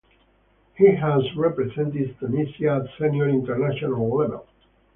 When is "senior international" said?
2.99-4.09